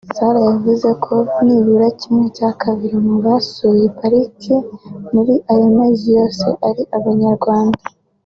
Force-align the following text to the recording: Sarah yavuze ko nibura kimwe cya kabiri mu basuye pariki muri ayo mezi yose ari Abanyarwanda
Sarah 0.15 0.45
yavuze 0.51 0.89
ko 1.03 1.15
nibura 1.45 1.87
kimwe 1.99 2.25
cya 2.37 2.49
kabiri 2.61 2.97
mu 3.07 3.15
basuye 3.25 3.85
pariki 3.99 4.53
muri 5.13 5.33
ayo 5.51 5.67
mezi 5.77 6.05
yose 6.17 6.45
ari 6.67 6.83
Abanyarwanda 6.97 7.81